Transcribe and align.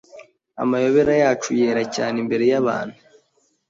Amayobera 0.63 1.13
yacu 1.23 1.49
yera 1.59 1.83
cyane 1.95 2.15
imbere 2.23 2.43
yabantu 2.51 2.97